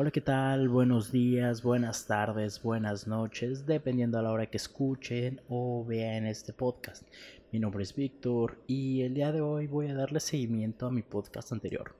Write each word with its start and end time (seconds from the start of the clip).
Hola, 0.00 0.10
¿qué 0.10 0.22
tal? 0.22 0.70
Buenos 0.70 1.12
días, 1.12 1.62
buenas 1.62 2.06
tardes, 2.06 2.62
buenas 2.62 3.06
noches, 3.06 3.66
dependiendo 3.66 4.18
a 4.18 4.22
la 4.22 4.32
hora 4.32 4.46
que 4.46 4.56
escuchen 4.56 5.42
o 5.50 5.84
vean 5.84 6.24
este 6.24 6.54
podcast. 6.54 7.02
Mi 7.52 7.58
nombre 7.58 7.82
es 7.82 7.94
Víctor 7.94 8.64
y 8.66 9.02
el 9.02 9.12
día 9.12 9.30
de 9.30 9.42
hoy 9.42 9.66
voy 9.66 9.88
a 9.88 9.94
darle 9.94 10.20
seguimiento 10.20 10.86
a 10.86 10.90
mi 10.90 11.02
podcast 11.02 11.52
anterior 11.52 11.94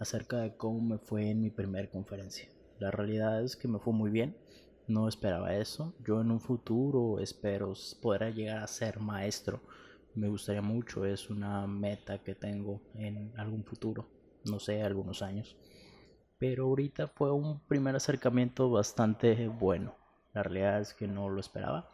acerca 0.00 0.38
de 0.38 0.56
cómo 0.56 0.80
me 0.80 0.98
fue 0.98 1.30
en 1.30 1.42
mi 1.42 1.50
primera 1.50 1.88
conferencia. 1.88 2.48
La 2.80 2.90
realidad 2.90 3.40
es 3.44 3.54
que 3.54 3.68
me 3.68 3.78
fue 3.78 3.92
muy 3.92 4.10
bien, 4.10 4.36
no 4.88 5.06
esperaba 5.06 5.54
eso. 5.54 5.94
Yo 6.04 6.22
en 6.22 6.32
un 6.32 6.40
futuro 6.40 7.20
espero 7.20 7.72
poder 8.02 8.34
llegar 8.34 8.64
a 8.64 8.66
ser 8.66 8.98
maestro. 8.98 9.60
Me 10.16 10.26
gustaría 10.26 10.60
mucho, 10.60 11.04
es 11.04 11.30
una 11.30 11.68
meta 11.68 12.18
que 12.18 12.34
tengo 12.34 12.80
en 12.96 13.30
algún 13.36 13.62
futuro, 13.62 14.08
no 14.44 14.58
sé, 14.58 14.82
algunos 14.82 15.22
años. 15.22 15.56
Pero 16.46 16.64
ahorita 16.64 17.08
fue 17.08 17.32
un 17.32 17.58
primer 17.60 17.96
acercamiento 17.96 18.68
bastante 18.70 19.48
bueno. 19.48 19.96
La 20.34 20.42
realidad 20.42 20.78
es 20.82 20.92
que 20.92 21.08
no 21.08 21.30
lo 21.30 21.40
esperaba. 21.40 21.88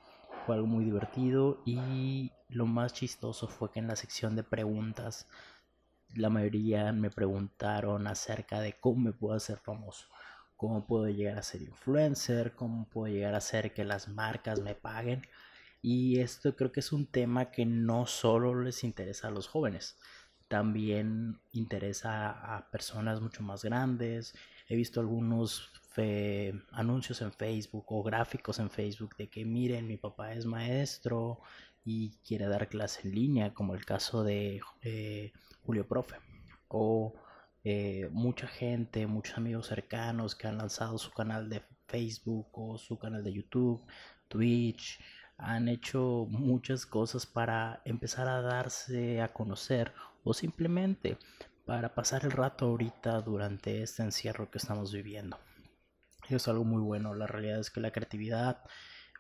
Fue 0.45 0.57
algo 0.57 0.67
muy 0.67 0.85
divertido 0.85 1.63
y 1.65 2.33
lo 2.49 2.67
más 2.67 2.93
chistoso 2.93 3.47
fue 3.47 3.71
que 3.71 3.79
en 3.79 3.87
la 3.87 3.95
sección 3.95 4.35
de 4.35 4.43
preguntas 4.43 5.29
la 6.17 6.31
mayoría 6.31 6.93
me 6.93 7.11
preguntaron 7.11 8.09
acerca 8.09 8.59
de 8.61 8.73
cómo 8.73 8.99
me 9.03 9.13
puedo 9.13 9.37
hacer 9.37 9.59
famoso 9.59 10.09
cómo 10.57 10.85
puedo 10.85 11.09
llegar 11.09 11.39
a 11.39 11.45
ser 11.45 11.63
influencer, 11.63 12.55
cómo 12.57 12.89
puedo 12.91 13.15
llegar 13.15 13.35
a 13.35 13.39
hacer 13.39 13.73
que 13.73 13.85
las 13.85 14.09
marcas 14.09 14.61
me 14.61 14.75
paguen. 14.75 15.23
Y 15.81 16.19
esto 16.19 16.57
creo 16.57 16.73
que 16.73 16.81
es 16.81 16.93
un 16.93 17.07
tema 17.07 17.53
que 17.53 17.65
no 17.65 18.05
solo 18.07 18.61
les 18.61 18.83
interesa 18.83 19.29
a 19.29 19.31
los 19.31 19.47
jóvenes, 19.47 19.97
también 20.51 21.39
interesa 21.53 22.29
a 22.31 22.69
personas 22.73 23.21
mucho 23.21 23.41
más 23.45 23.63
grandes. 23.63 24.35
He 24.69 24.75
visto 24.75 24.99
algunos 24.99 25.71
anuncios 26.73 27.21
en 27.23 27.33
Facebook 27.33 27.85
o 27.89 28.03
gráficos 28.03 28.59
en 28.59 28.69
Facebook 28.69 29.15
de 29.17 29.29
que 29.29 29.45
miren, 29.45 29.87
mi 29.87 29.97
papá 29.97 30.33
es 30.33 30.47
maestro 30.47 31.41
y 31.85 32.11
quiere 32.27 32.47
dar 32.49 32.69
clase 32.69 33.07
en 33.07 33.15
línea, 33.15 33.55
como 33.55 33.75
el 33.75 33.85
caso 33.85 34.25
de 34.25 34.61
eh, 34.83 35.33
Julio 35.65 35.87
Profe. 35.87 36.17
O 36.67 37.15
eh, 37.63 38.09
mucha 38.11 38.49
gente, 38.49 39.07
muchos 39.07 39.37
amigos 39.37 39.69
cercanos 39.69 40.35
que 40.35 40.49
han 40.49 40.59
lanzado 40.59 40.99
su 40.99 41.13
canal 41.13 41.49
de 41.49 41.63
Facebook 41.87 42.49
o 42.53 42.77
su 42.77 42.99
canal 42.99 43.23
de 43.23 43.33
YouTube, 43.35 43.85
Twitch, 44.27 44.99
han 45.43 45.69
hecho 45.69 46.27
muchas 46.29 46.87
cosas 46.87 47.27
para 47.27 47.83
empezar 47.85 48.29
a 48.29 48.41
darse 48.41 49.21
a 49.21 49.33
conocer 49.33 49.93
o 50.25 50.35
simplemente 50.35 51.19
para 51.67 51.95
pasar 51.95 52.25
el 52.25 52.31
rato 52.31 52.67
ahorita 52.67 53.21
durante 53.21 53.83
este 53.83 54.03
encierro 54.03 54.51
que 54.51 54.59
estamos 54.59 54.93
viviendo. 54.93 55.39
Es 56.29 56.49
algo 56.49 56.65
muy 56.65 56.83
bueno, 56.83 57.15
la 57.15 57.27
realidad 57.27 57.61
es 57.61 57.71
que 57.71 57.81
la 57.81 57.91
creatividad 57.91 58.63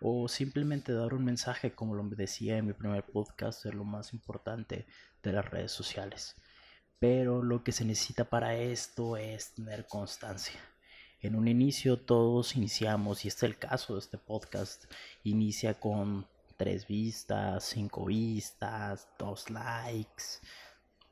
o 0.00 0.28
simplemente 0.28 0.92
dar 0.92 1.14
un 1.14 1.24
mensaje 1.24 1.72
como 1.72 1.94
lo 1.94 2.04
decía 2.04 2.56
en 2.58 2.66
mi 2.66 2.72
primer 2.72 3.04
podcast 3.04 3.66
es 3.66 3.74
lo 3.74 3.84
más 3.84 4.12
importante 4.12 4.86
de 5.22 5.32
las 5.32 5.44
redes 5.44 5.72
sociales 5.72 6.36
pero 7.00 7.42
lo 7.42 7.64
que 7.64 7.72
se 7.72 7.84
necesita 7.84 8.26
para 8.26 8.54
esto 8.54 9.16
es 9.16 9.54
tener 9.54 9.86
constancia. 9.88 10.60
En 11.20 11.36
un 11.36 11.48
inicio 11.48 11.98
todos 11.98 12.56
iniciamos, 12.56 13.24
y 13.24 13.28
este 13.28 13.46
es 13.46 13.52
el 13.52 13.58
caso 13.58 13.94
de 13.94 14.00
este 14.00 14.18
podcast, 14.18 14.84
inicia 15.22 15.74
con 15.74 16.26
tres 16.56 16.86
vistas, 16.86 17.64
cinco 17.64 18.06
vistas, 18.06 19.08
dos 19.18 19.50
likes, 19.50 20.24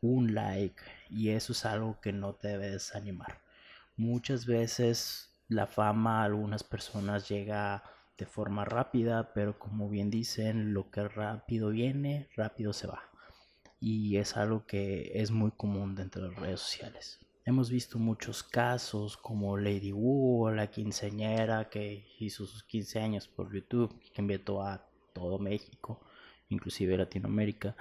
un 0.00 0.34
like, 0.34 0.82
y 1.10 1.30
eso 1.30 1.52
es 1.52 1.64
algo 1.64 2.00
que 2.00 2.12
no 2.12 2.34
te 2.34 2.48
debe 2.48 2.70
desanimar. 2.70 3.40
Muchas 3.96 4.46
veces 4.46 5.30
la 5.48 5.66
fama 5.66 6.22
a 6.22 6.24
algunas 6.24 6.64
personas 6.64 7.28
llega 7.28 7.82
de 8.16 8.26
forma 8.26 8.64
rápida, 8.64 9.32
pero 9.34 9.58
como 9.58 9.88
bien 9.88 10.10
dicen, 10.10 10.74
lo 10.74 10.90
que 10.90 11.06
rápido 11.06 11.70
viene, 11.70 12.28
rápido 12.36 12.72
se 12.72 12.86
va 12.86 13.08
y 13.80 14.16
es 14.16 14.36
algo 14.36 14.66
que 14.66 15.12
es 15.14 15.30
muy 15.30 15.50
común 15.52 15.94
dentro 15.94 16.22
de 16.22 16.30
las 16.30 16.40
redes 16.40 16.60
sociales. 16.60 17.20
Hemos 17.48 17.70
visto 17.70 17.98
muchos 17.98 18.42
casos 18.42 19.16
como 19.16 19.56
Lady 19.56 19.90
Wu, 19.90 20.50
la 20.50 20.66
quinceañera 20.66 21.70
que 21.70 22.06
hizo 22.18 22.44
sus 22.44 22.62
15 22.62 23.00
años 23.00 23.26
por 23.26 23.50
YouTube, 23.50 23.98
que 24.12 24.20
invitó 24.20 24.62
a 24.62 24.86
todo 25.14 25.38
México, 25.38 25.98
inclusive 26.50 26.98
Latinoamérica, 26.98 27.74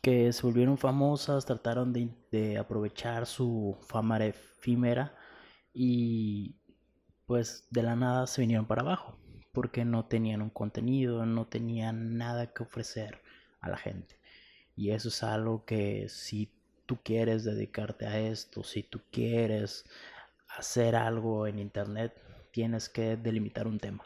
que 0.00 0.32
se 0.32 0.40
volvieron 0.40 0.78
famosas, 0.78 1.44
trataron 1.44 1.92
de, 1.92 2.08
de 2.30 2.56
aprovechar 2.56 3.26
su 3.26 3.76
fama 3.82 4.16
efímera 4.24 5.14
y 5.74 6.56
pues 7.26 7.68
de 7.68 7.82
la 7.82 7.94
nada 7.94 8.26
se 8.26 8.40
vinieron 8.40 8.64
para 8.64 8.80
abajo, 8.80 9.18
porque 9.52 9.84
no 9.84 10.06
tenían 10.06 10.40
un 10.40 10.48
contenido, 10.48 11.26
no 11.26 11.46
tenían 11.48 12.16
nada 12.16 12.54
que 12.54 12.62
ofrecer 12.62 13.20
a 13.60 13.68
la 13.68 13.76
gente. 13.76 14.18
Y 14.74 14.92
eso 14.92 15.10
es 15.10 15.22
algo 15.22 15.66
que 15.66 16.08
si 16.08 16.61
tú 16.92 16.98
quieres 17.02 17.44
dedicarte 17.44 18.04
a 18.04 18.18
esto, 18.18 18.62
si 18.62 18.82
tú 18.82 19.00
quieres 19.10 19.86
hacer 20.58 20.94
algo 20.94 21.46
en 21.46 21.58
internet, 21.58 22.12
tienes 22.50 22.90
que 22.90 23.16
delimitar 23.16 23.66
un 23.66 23.78
tema. 23.78 24.04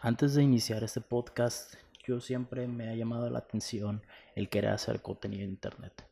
Antes 0.00 0.32
de 0.32 0.42
iniciar 0.42 0.82
este 0.82 1.02
podcast, 1.02 1.74
yo 2.02 2.22
siempre 2.22 2.66
me 2.66 2.88
ha 2.88 2.94
llamado 2.94 3.28
la 3.28 3.40
atención 3.40 4.00
el 4.36 4.48
querer 4.48 4.70
hacer 4.70 5.02
contenido 5.02 5.42
en 5.42 5.50
internet. 5.50 6.06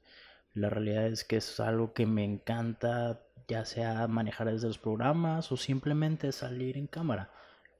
La 0.52 0.68
realidad 0.68 1.06
es 1.06 1.24
que 1.24 1.38
es 1.38 1.58
algo 1.60 1.94
que 1.94 2.04
me 2.04 2.24
encanta, 2.24 3.22
ya 3.48 3.64
sea 3.64 4.06
manejar 4.06 4.52
desde 4.52 4.68
los 4.68 4.76
programas 4.76 5.50
o 5.50 5.56
simplemente 5.56 6.30
salir 6.32 6.76
en 6.76 6.88
cámara. 6.88 7.30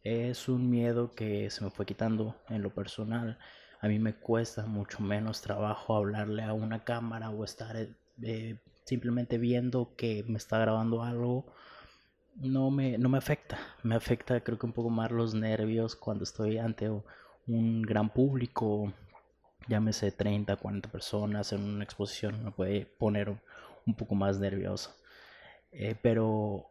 Es 0.05 0.49
un 0.49 0.71
miedo 0.71 1.11
que 1.11 1.51
se 1.51 1.63
me 1.63 1.71
fue 1.71 1.85
quitando 1.85 2.35
en 2.49 2.63
lo 2.63 2.73
personal 2.73 3.37
a 3.83 3.89
mí 3.89 3.99
me 3.99 4.15
cuesta 4.15 4.65
mucho 4.65 5.03
menos 5.03 5.41
trabajo 5.41 5.97
hablarle 5.97 6.45
a 6.45 6.53
una 6.53 6.85
cámara 6.85 7.31
o 7.31 7.43
estar 7.43 7.77
eh, 8.23 8.59
simplemente 8.85 9.39
viendo 9.39 9.95
que 9.97 10.25
me 10.29 10.39
está 10.39 10.59
grabando 10.59 11.03
algo. 11.03 11.47
No 12.37 12.71
me, 12.71 12.97
no 12.99 13.09
me 13.09 13.19
afecta, 13.19 13.59
me 13.83 13.95
afecta 13.95 14.41
creo 14.41 14.59
que 14.59 14.67
un 14.67 14.73
poco 14.73 14.89
más 14.91 15.11
los 15.11 15.35
nervios 15.35 15.97
cuando 15.97 16.25
estoy 16.25 16.57
ante 16.59 16.91
un 17.47 17.83
gran 17.83 18.09
público, 18.11 18.93
llámese 19.69 20.13
30, 20.13 20.57
40 20.57 20.91
personas 20.91 21.53
en 21.53 21.63
una 21.63 21.85
exposición, 21.85 22.43
me 22.43 22.51
puede 22.51 22.87
poner 22.87 23.39
un 23.87 23.95
poco 23.95 24.15
más 24.15 24.39
nervioso. 24.39 24.95
Eh, 25.73 25.95
pero 26.03 26.71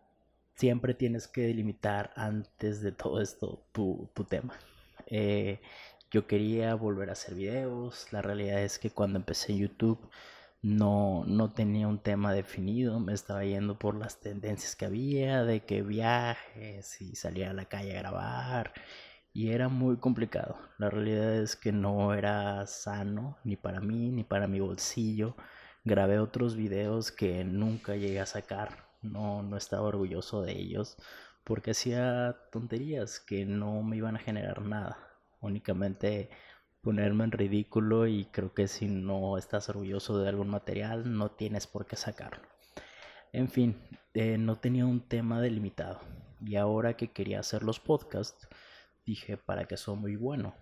siempre 0.55 0.93
tienes 0.93 1.27
que 1.27 1.41
delimitar 1.41 2.11
antes 2.15 2.81
de 2.81 2.91
todo 2.91 3.21
esto 3.21 3.63
tu, 3.71 4.09
tu 4.13 4.23
tema. 4.23 4.57
Eh, 5.07 5.59
yo 6.11 6.27
quería 6.27 6.75
volver 6.75 7.09
a 7.09 7.13
hacer 7.13 7.35
videos. 7.35 8.11
La 8.11 8.21
realidad 8.21 8.61
es 8.61 8.79
que 8.79 8.91
cuando 8.91 9.17
empecé 9.17 9.55
YouTube 9.55 9.99
no, 10.61 11.23
no 11.25 11.51
tenía 11.53 11.87
un 11.87 11.99
tema 11.99 12.33
definido. 12.33 12.99
Me 12.99 13.13
estaba 13.13 13.43
yendo 13.45 13.77
por 13.79 13.95
las 13.95 14.19
tendencias 14.19 14.75
que 14.75 14.85
había, 14.85 15.43
de 15.43 15.65
que 15.65 15.81
viajes 15.81 17.01
y 17.01 17.15
salía 17.15 17.51
a 17.51 17.53
la 17.53 17.65
calle 17.65 17.97
a 17.97 18.01
grabar. 18.01 18.73
Y 19.33 19.51
era 19.51 19.69
muy 19.69 19.97
complicado. 19.97 20.57
La 20.77 20.89
realidad 20.89 21.35
es 21.37 21.55
que 21.55 21.71
no 21.71 22.13
era 22.13 22.65
sano 22.67 23.37
ni 23.43 23.55
para 23.55 23.79
mí 23.81 24.11
ni 24.11 24.23
para 24.23 24.47
mi 24.47 24.59
bolsillo. 24.59 25.35
Grabé 25.83 26.19
otros 26.19 26.55
videos 26.55 27.11
que 27.11 27.43
nunca 27.43 27.95
llegué 27.95 28.19
a 28.19 28.25
sacar. 28.25 28.89
No, 29.01 29.41
no 29.43 29.57
estaba 29.57 29.83
orgulloso 29.87 30.41
de 30.43 30.53
ellos 30.53 30.97
porque 31.43 31.71
hacía 31.71 32.37
tonterías 32.51 33.19
que 33.19 33.45
no 33.45 33.81
me 33.83 33.97
iban 33.97 34.15
a 34.15 34.19
generar 34.19 34.61
nada 34.61 34.97
únicamente 35.41 36.29
ponerme 36.81 37.23
en 37.23 37.31
ridículo 37.31 38.07
y 38.07 38.25
creo 38.25 38.53
que 38.53 38.67
si 38.67 38.87
no 38.87 39.37
estás 39.37 39.69
orgulloso 39.69 40.19
de 40.19 40.29
algún 40.29 40.49
material 40.49 41.15
no 41.15 41.31
tienes 41.31 41.67
por 41.67 41.85
qué 41.85 41.95
sacarlo. 41.95 42.47
En 43.33 43.49
fin, 43.49 43.81
eh, 44.13 44.37
no 44.37 44.59
tenía 44.59 44.85
un 44.85 45.07
tema 45.07 45.41
delimitado 45.41 46.01
y 46.41 46.55
ahora 46.55 46.97
que 46.97 47.11
quería 47.11 47.39
hacer 47.39 47.63
los 47.63 47.79
podcasts 47.79 48.47
dije 49.05 49.37
para 49.37 49.65
que 49.65 49.77
soy 49.77 49.97
muy 49.97 50.15
bueno. 50.15 50.55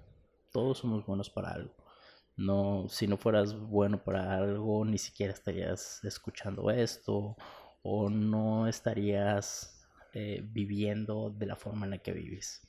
Todos 0.51 0.79
somos 0.79 1.05
buenos 1.05 1.29
para 1.29 1.51
algo. 1.51 1.75
No, 2.35 2.87
si 2.89 3.07
no 3.07 3.17
fueras 3.17 3.53
bueno 3.53 4.03
para 4.03 4.37
algo, 4.37 4.85
ni 4.85 4.97
siquiera 4.97 5.33
estarías 5.33 6.03
escuchando 6.03 6.69
esto 6.71 7.35
o 7.81 8.09
no 8.09 8.67
estarías 8.67 9.87
eh, 10.13 10.41
viviendo 10.43 11.29
de 11.29 11.45
la 11.45 11.55
forma 11.55 11.85
en 11.85 11.91
la 11.91 11.97
que 11.99 12.13
vives 12.13 12.68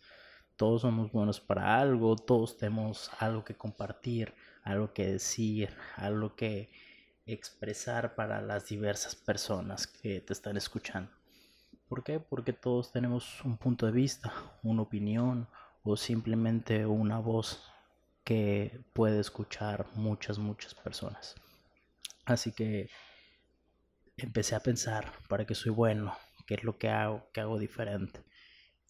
todos 0.61 0.83
somos 0.83 1.11
buenos 1.11 1.41
para 1.41 1.81
algo, 1.81 2.17
todos 2.17 2.59
tenemos 2.59 3.11
algo 3.19 3.47
que 3.47 3.55
compartir, 3.55 4.35
algo 4.63 4.93
que 4.93 5.07
decir, 5.07 5.75
algo 5.97 6.37
que 6.37 6.69
expresar 7.25 8.15
para 8.15 8.43
las 8.43 8.69
diversas 8.69 9.15
personas 9.15 9.87
que 9.87 10.21
te 10.21 10.35
están 10.35 10.59
escuchando. 10.59 11.11
¿Por 11.89 12.05
qué? 12.05 12.21
Porque 12.21 12.53
todos 12.53 12.93
tenemos 12.93 13.43
un 13.43 13.57
punto 13.57 13.87
de 13.87 13.93
vista, 13.93 14.35
una 14.63 14.83
opinión 14.83 15.49
o 15.83 15.97
simplemente 15.97 16.85
una 16.85 17.19
voz 17.19 17.65
que 18.23 18.85
puede 18.93 19.19
escuchar 19.19 19.87
muchas, 19.95 20.39
muchas 20.39 20.75
personas. 20.75 21.37
Así 22.27 22.53
que 22.53 22.91
empecé 24.19 24.57
a 24.57 24.61
pensar, 24.61 25.11
para 25.27 25.47
que 25.47 25.55
soy 25.55 25.73
bueno, 25.73 26.15
qué 26.47 26.57
es 26.57 26.65
lo 26.65 26.77
que 26.77 26.91
hago, 26.91 27.27
qué 27.33 27.41
hago 27.41 27.59
diferente. 27.59 28.21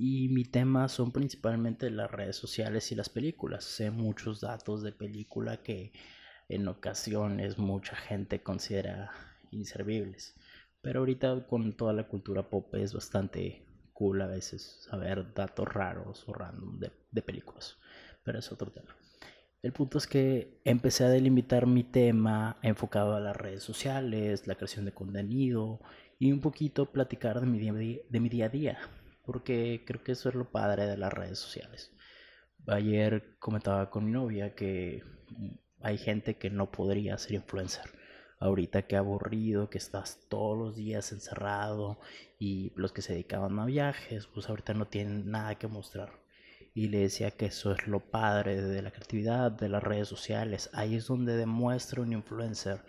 Y 0.02 0.30
mi 0.30 0.44
tema 0.46 0.88
son 0.88 1.12
principalmente 1.12 1.90
las 1.90 2.10
redes 2.10 2.34
sociales 2.34 2.90
y 2.90 2.94
las 2.94 3.10
películas. 3.10 3.64
Sé 3.64 3.90
muchos 3.90 4.40
datos 4.40 4.82
de 4.82 4.92
película 4.92 5.58
que 5.58 5.92
en 6.48 6.66
ocasiones 6.68 7.58
mucha 7.58 7.96
gente 7.96 8.42
considera 8.42 9.10
inservibles. 9.50 10.40
Pero 10.80 11.00
ahorita 11.00 11.46
con 11.46 11.76
toda 11.76 11.92
la 11.92 12.08
cultura 12.08 12.48
pop 12.48 12.74
es 12.76 12.94
bastante 12.94 13.66
cool 13.92 14.22
a 14.22 14.26
veces 14.26 14.80
saber 14.88 15.34
datos 15.34 15.68
raros 15.68 16.26
o 16.26 16.32
random 16.32 16.78
de, 16.78 17.20
películas. 17.20 17.76
Pero 18.24 18.38
es 18.38 18.50
otro 18.50 18.72
tema. 18.72 18.96
El 19.60 19.74
punto 19.74 19.98
es 19.98 20.06
que 20.06 20.62
empecé 20.64 21.04
a 21.04 21.10
delimitar 21.10 21.66
mi 21.66 21.84
tema 21.84 22.56
enfocado 22.62 23.16
a 23.16 23.20
las 23.20 23.36
redes 23.36 23.62
sociales, 23.62 24.46
la 24.46 24.54
creación 24.54 24.86
de 24.86 24.94
contenido 24.94 25.78
y 26.18 26.32
un 26.32 26.40
poquito 26.40 26.90
platicar 26.90 27.38
de 27.38 27.46
mi 27.46 27.58
día, 27.58 27.74
de 27.74 28.20
mi 28.20 28.30
día 28.30 28.46
a 28.46 28.48
día, 28.48 28.78
porque 29.30 29.84
creo 29.86 30.02
que 30.02 30.10
eso 30.10 30.28
es 30.28 30.34
lo 30.34 30.50
padre 30.50 30.86
de 30.86 30.96
las 30.96 31.12
redes 31.12 31.38
sociales. 31.38 31.92
Ayer 32.66 33.36
comentaba 33.38 33.88
con 33.88 34.06
mi 34.06 34.10
novia 34.10 34.56
que 34.56 35.04
hay 35.80 35.98
gente 35.98 36.36
que 36.36 36.50
no 36.50 36.72
podría 36.72 37.16
ser 37.16 37.34
influencer. 37.34 37.84
Ahorita 38.40 38.82
que 38.88 38.96
aburrido, 38.96 39.70
que 39.70 39.78
estás 39.78 40.26
todos 40.28 40.58
los 40.58 40.74
días 40.74 41.12
encerrado 41.12 42.00
y 42.40 42.72
los 42.74 42.90
que 42.90 43.02
se 43.02 43.12
dedicaban 43.12 43.56
a 43.60 43.66
viajes, 43.66 44.26
pues 44.26 44.48
ahorita 44.48 44.74
no 44.74 44.88
tienen 44.88 45.30
nada 45.30 45.54
que 45.54 45.68
mostrar 45.68 46.10
y 46.74 46.88
le 46.88 46.98
decía 46.98 47.30
que 47.30 47.46
eso 47.46 47.70
es 47.70 47.86
lo 47.86 48.00
padre 48.00 48.60
de 48.60 48.82
la 48.82 48.90
creatividad, 48.90 49.52
de 49.52 49.68
las 49.68 49.82
redes 49.84 50.08
sociales. 50.08 50.70
Ahí 50.72 50.96
es 50.96 51.06
donde 51.06 51.36
demuestra 51.36 52.02
un 52.02 52.12
influencer 52.12 52.82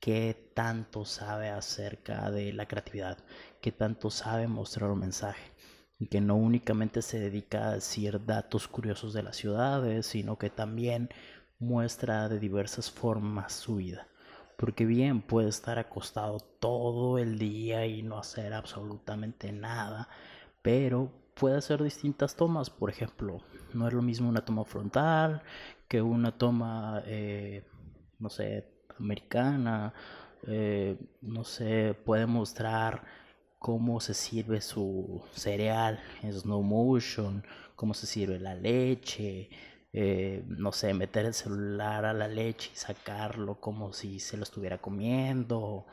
qué 0.00 0.50
tanto 0.54 1.04
sabe 1.04 1.50
acerca 1.50 2.30
de 2.30 2.54
la 2.54 2.66
creatividad, 2.66 3.18
qué 3.60 3.72
tanto 3.72 4.10
sabe 4.10 4.48
mostrar 4.48 4.90
un 4.90 5.00
mensaje. 5.00 5.51
Y 6.02 6.08
que 6.08 6.20
no 6.20 6.34
únicamente 6.34 7.00
se 7.00 7.20
dedica 7.20 7.68
a 7.68 7.74
decir 7.74 8.26
datos 8.26 8.66
curiosos 8.66 9.12
de 9.12 9.22
las 9.22 9.36
ciudades, 9.36 10.04
sino 10.04 10.36
que 10.36 10.50
también 10.50 11.10
muestra 11.60 12.28
de 12.28 12.40
diversas 12.40 12.90
formas 12.90 13.52
su 13.52 13.76
vida. 13.76 14.08
Porque 14.56 14.84
bien 14.84 15.22
puede 15.22 15.48
estar 15.48 15.78
acostado 15.78 16.40
todo 16.40 17.18
el 17.18 17.38
día 17.38 17.86
y 17.86 18.02
no 18.02 18.18
hacer 18.18 18.52
absolutamente 18.52 19.52
nada, 19.52 20.08
pero 20.60 21.08
puede 21.34 21.58
hacer 21.58 21.80
distintas 21.80 22.34
tomas. 22.34 22.68
Por 22.68 22.90
ejemplo, 22.90 23.40
no 23.72 23.86
es 23.86 23.94
lo 23.94 24.02
mismo 24.02 24.28
una 24.28 24.44
toma 24.44 24.64
frontal 24.64 25.42
que 25.86 26.02
una 26.02 26.36
toma, 26.36 27.04
eh, 27.06 27.62
no 28.18 28.28
sé, 28.28 28.66
americana. 28.98 29.94
Eh, 30.48 30.96
no 31.20 31.44
sé, 31.44 31.94
puede 32.04 32.26
mostrar 32.26 33.04
cómo 33.62 34.00
se 34.00 34.14
sirve 34.14 34.60
su 34.60 35.22
cereal 35.34 36.00
en 36.22 36.32
slow 36.32 36.62
motion, 36.62 37.44
cómo 37.76 37.94
se 37.94 38.06
sirve 38.06 38.38
la 38.40 38.54
leche. 38.54 39.48
Eh, 39.94 40.44
no 40.46 40.72
sé, 40.72 40.94
meter 40.94 41.26
el 41.26 41.34
celular 41.34 42.04
a 42.06 42.12
la 42.14 42.28
leche 42.28 42.70
y 42.74 42.76
sacarlo 42.76 43.60
como 43.60 43.92
si 43.92 44.20
se 44.20 44.36
lo 44.36 44.42
estuviera 44.42 44.78
comiendo. 44.78 45.86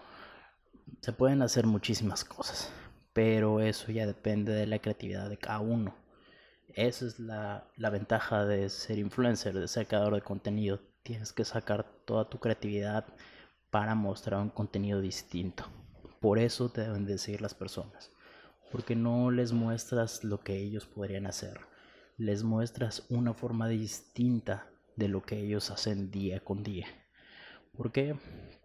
Se 1.01 1.13
pueden 1.13 1.42
hacer 1.42 1.66
muchísimas 1.68 2.24
cosas 2.25 2.71
pero 3.13 3.60
eso 3.60 3.92
ya 3.92 4.06
depende 4.06 4.54
de 4.54 4.66
la 4.66 4.80
creatividad 4.80 5.30
de 5.30 5.38
cada 5.38 5.60
uno. 5.60 5.94
Esa 6.69 7.06
es 7.06 7.19
la, 7.19 7.69
ventaja 7.92 8.45
de 8.45 8.69
ser 8.69 8.98
influencer, 8.98 9.54
de 9.60 9.68
ser 9.68 9.88
creador 9.88 10.16
de 10.16 10.21
contenido. 10.21 10.80
Tienes 11.04 11.33
que 11.33 11.44
sacar 11.44 11.83
toda 12.06 12.30
tu 12.30 12.39
creatividad 12.39 13.06
para 13.71 13.95
mostrar 13.95 14.39
un 14.42 14.50
contenido 14.50 15.01
distinto. 15.01 15.66
Por 16.19 16.39
eso 16.39 16.69
te 16.69 16.81
deben 16.81 17.06
de 17.06 17.18
seguir 17.18 17.42
las 17.42 17.54
personas. 17.54 18.12
Porque 18.71 18.95
no 18.95 19.31
les 19.31 19.51
muestras 19.51 20.24
lo 20.24 20.42
que 20.42 20.57
ellos 20.57 20.86
podrían 20.86 21.25
hacer. 21.25 21.60
Les 22.18 22.44
muestras 22.44 23.06
una 23.10 23.33
forma 23.33 23.68
distinta 23.68 24.68
de 24.95 25.07
lo 25.07 25.24
que 25.24 25.39
ellos 25.39 25.71
hacen 25.71 26.12
día 26.12 26.42
con 26.42 26.62
día. 26.63 26.88
¿Por 27.75 27.92
qué? 27.92 28.16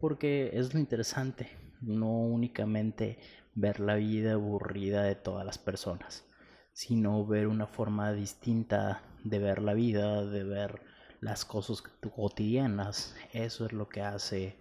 Porque 0.00 0.50
es 0.54 0.74
lo 0.74 0.80
interesante. 0.80 1.48
No 1.80 2.10
únicamente 2.20 3.18
ver 3.54 3.78
la 3.78 3.94
vida 3.94 4.32
aburrida 4.32 5.04
de 5.04 5.14
todas 5.14 5.46
las 5.46 5.58
personas, 5.58 6.24
sino 6.72 7.24
ver 7.24 7.46
una 7.46 7.66
forma 7.66 8.12
distinta 8.12 9.02
de 9.22 9.38
ver 9.38 9.62
la 9.62 9.74
vida, 9.74 10.24
de 10.26 10.42
ver 10.42 10.82
las 11.20 11.44
cosas 11.44 11.82
cotidianas. 11.82 13.14
Eso 13.32 13.66
es 13.66 13.72
lo 13.72 13.88
que 13.88 14.02
hace 14.02 14.58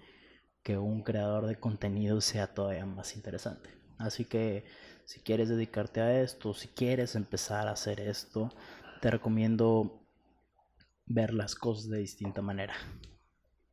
que 0.63 0.77
un 0.77 1.03
creador 1.03 1.45
de 1.45 1.59
contenido 1.59 2.21
sea 2.21 2.53
todavía 2.53 2.85
más 2.85 3.15
interesante. 3.15 3.69
Así 3.97 4.25
que 4.25 4.65
si 5.05 5.19
quieres 5.19 5.49
dedicarte 5.49 6.01
a 6.01 6.21
esto, 6.21 6.53
si 6.53 6.69
quieres 6.69 7.15
empezar 7.15 7.67
a 7.67 7.73
hacer 7.73 7.99
esto, 7.99 8.49
te 9.01 9.11
recomiendo 9.11 10.07
ver 11.05 11.33
las 11.33 11.55
cosas 11.55 11.89
de 11.89 11.99
distinta 11.99 12.41
manera. 12.41 12.73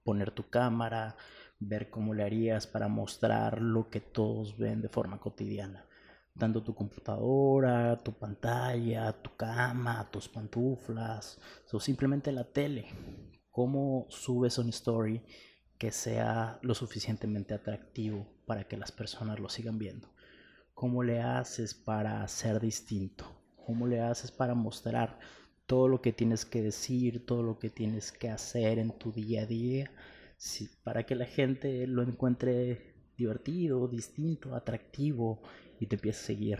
Poner 0.02 0.32
tu 0.32 0.50
cámara, 0.50 1.16
ver 1.60 1.90
cómo 1.90 2.14
le 2.14 2.24
harías 2.24 2.66
para 2.66 2.88
mostrar 2.88 3.60
lo 3.62 3.90
que 3.90 4.00
todos 4.00 4.58
ven 4.58 4.82
de 4.82 4.88
forma 4.88 5.20
cotidiana. 5.20 5.86
Dando 6.34 6.62
tu 6.62 6.74
computadora, 6.74 7.98
tu 7.98 8.12
pantalla, 8.12 9.12
tu 9.12 9.36
cama, 9.36 10.08
tus 10.10 10.28
pantuflas, 10.28 11.38
o 11.72 11.78
simplemente 11.78 12.32
la 12.32 12.44
tele. 12.44 12.86
Cómo 13.50 14.06
subes 14.08 14.58
un 14.58 14.70
story 14.70 15.22
que 15.80 15.92
sea 15.92 16.58
lo 16.60 16.74
suficientemente 16.74 17.54
atractivo 17.54 18.26
para 18.44 18.64
que 18.68 18.76
las 18.76 18.92
personas 18.92 19.40
lo 19.40 19.48
sigan 19.48 19.78
viendo. 19.78 20.08
Cómo 20.74 21.02
le 21.02 21.22
haces 21.22 21.72
para 21.72 22.28
ser 22.28 22.60
distinto. 22.60 23.24
Cómo 23.64 23.86
le 23.86 24.02
haces 24.02 24.30
para 24.30 24.54
mostrar 24.54 25.18
todo 25.64 25.88
lo 25.88 26.02
que 26.02 26.12
tienes 26.12 26.44
que 26.44 26.60
decir, 26.60 27.24
todo 27.24 27.42
lo 27.42 27.58
que 27.58 27.70
tienes 27.70 28.12
que 28.12 28.28
hacer 28.28 28.78
en 28.78 28.92
tu 28.92 29.10
día 29.10 29.44
a 29.44 29.46
día 29.46 29.90
para 30.82 31.06
que 31.06 31.14
la 31.14 31.24
gente 31.24 31.86
lo 31.86 32.02
encuentre 32.02 32.94
divertido, 33.16 33.88
distinto, 33.88 34.54
atractivo 34.54 35.40
y 35.78 35.86
te 35.86 35.96
empiece 35.96 36.20
a 36.20 36.26
seguir. 36.26 36.58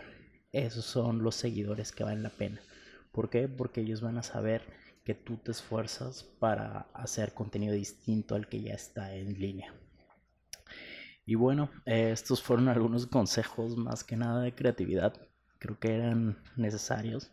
Esos 0.51 0.85
son 0.85 1.21
los 1.21 1.35
seguidores 1.35 1.91
que 1.91 2.03
valen 2.03 2.23
la 2.23 2.29
pena. 2.29 2.59
¿Por 3.11 3.29
qué? 3.29 3.47
Porque 3.47 3.81
ellos 3.81 4.01
van 4.01 4.17
a 4.17 4.23
saber 4.23 4.63
que 5.03 5.13
tú 5.13 5.37
te 5.37 5.51
esfuerzas 5.51 6.23
para 6.23 6.87
hacer 6.93 7.33
contenido 7.33 7.73
distinto 7.73 8.35
al 8.35 8.47
que 8.47 8.61
ya 8.61 8.73
está 8.73 9.13
en 9.15 9.39
línea. 9.39 9.73
Y 11.25 11.35
bueno, 11.35 11.69
estos 11.85 12.41
fueron 12.41 12.67
algunos 12.67 13.07
consejos 13.07 13.77
más 13.77 14.03
que 14.03 14.17
nada 14.17 14.41
de 14.41 14.53
creatividad. 14.53 15.13
Creo 15.59 15.79
que 15.79 15.95
eran 15.95 16.41
necesarios. 16.55 17.31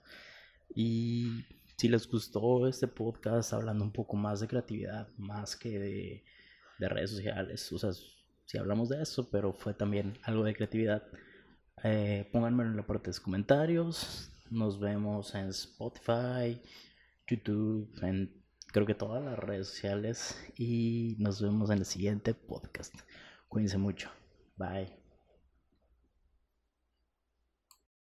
Y 0.75 1.47
si 1.77 1.89
les 1.89 2.07
gustó 2.07 2.69
este 2.69 2.87
podcast 2.87 3.53
hablando 3.53 3.85
un 3.85 3.93
poco 3.93 4.17
más 4.17 4.41
de 4.41 4.49
creatividad, 4.49 5.09
más 5.17 5.57
que 5.57 5.79
de 5.79 6.25
de 6.79 6.89
redes 6.89 7.11
sociales. 7.11 7.73
O 7.73 7.79
sea, 7.79 7.91
si 8.47 8.59
hablamos 8.59 8.89
de 8.89 9.03
eso, 9.03 9.29
pero 9.31 9.53
fue 9.53 9.75
también 9.75 10.19
algo 10.23 10.45
de 10.45 10.55
creatividad. 10.55 11.03
Eh, 11.85 12.29
pónganmelo 12.33 12.71
en 12.71 12.77
la 12.77 12.87
parte 12.87 13.05
de 13.05 13.09
los 13.11 13.21
comentarios. 13.21 14.31
Nos 14.51 14.81
vemos 14.81 15.35
en 15.35 15.49
Spotify, 15.49 16.61
YouTube, 17.29 17.91
en 18.03 18.39
creo 18.73 18.87
que 18.87 18.95
todas 18.95 19.25
las 19.25 19.39
redes 19.39 19.69
sociales. 19.69 20.37
Y 20.57 21.17
nos 21.19 21.41
vemos 21.43 21.71
en 21.71 21.79
el 21.79 21.85
siguiente 21.85 22.35
podcast. 22.35 22.95
Cuídense 23.49 23.79
mucho. 23.79 24.11
Bye. 24.57 25.08